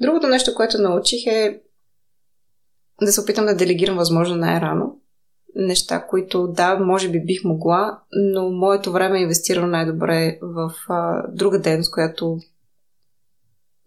[0.00, 1.60] Другото нещо, което научих е
[3.02, 5.00] да се опитам да делегирам възможно най-рано.
[5.54, 11.26] Неща, които да, може би бих могла, но моето време е инвестирано най-добре в а,
[11.32, 12.38] друга дейност, която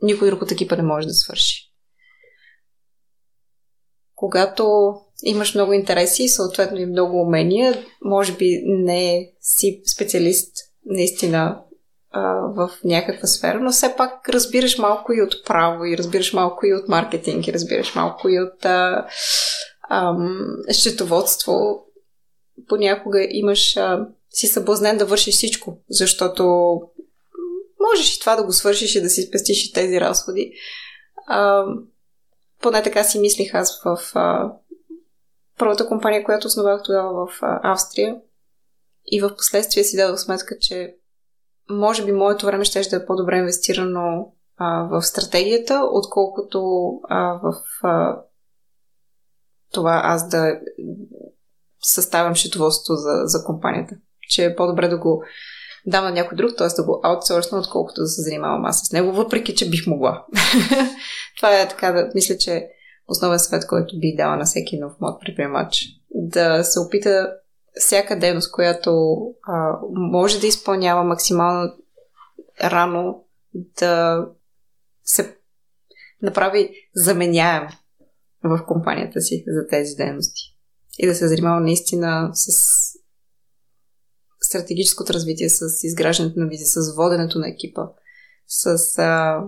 [0.01, 1.71] никой друг от екипа не може да свърши.
[4.15, 10.55] Когато имаш много интереси съответно и много умения, може би не си специалист
[10.85, 11.63] наистина
[12.13, 16.73] в някаква сфера, но все пак разбираш малко и от право, и разбираш малко и
[16.73, 19.07] от маркетинг, и разбираш малко и от а,
[19.89, 21.85] ам, счетоводство.
[22.67, 26.43] Понякога имаш, а, си съблазнен да вършиш всичко, защото
[27.89, 30.53] можеш и това да го свършиш и да си спестиш и тези разходи.
[31.27, 31.65] А,
[32.61, 34.53] поне така си мислих аз в а,
[35.57, 38.15] първата компания, която основах тогава в а, Австрия.
[39.05, 40.95] И в последствие си дадох сметка, че
[41.71, 47.53] може би моето време ще да е по-добре инвестирано а, в стратегията, отколкото а, в
[47.83, 48.21] а,
[49.73, 50.59] това аз да
[51.81, 53.95] съставям счетоводството за, за компанията.
[54.29, 55.23] Че е по-добре да го
[55.85, 56.67] дам на някой друг, т.е.
[56.67, 60.25] да го аутсорсна, отколкото да се занимавам аз с него, въпреки че бих могла.
[61.37, 62.67] това е така да мисля, че
[63.07, 65.85] основен съвет, който би дала на всеки нов мод предприемач.
[66.09, 67.33] Да се опита
[67.75, 71.73] всяка дейност, която а, може да изпълнява максимално
[72.63, 74.25] рано, да
[75.03, 75.37] се
[76.21, 77.67] направи заменяем
[78.43, 80.41] в компанията си за тези дейности.
[80.97, 82.51] И да се занимава наистина с
[84.41, 87.81] стратегическото развитие, с изграждането на визия, с воденето на екипа,
[88.47, 89.43] с а,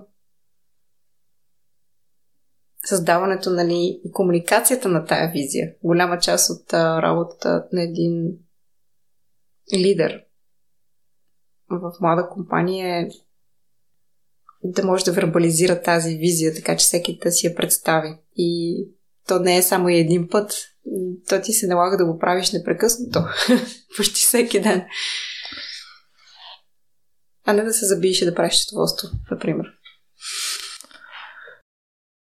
[2.86, 5.74] създаването нали, и комуникацията на тая визия.
[5.84, 8.38] Голяма част от а, работата на един
[9.76, 10.24] лидер
[11.70, 13.10] в млада компания е
[14.64, 18.18] да може да вербализира тази визия, така че всеки да си я представи.
[18.36, 18.78] И
[19.28, 20.54] то не е само и един път.
[21.30, 23.20] То ти се налага да го правиш непрекъснато.
[23.98, 24.86] Почти всеки ден.
[27.46, 29.66] А не да се забиеш и да правиш счетоводство, например.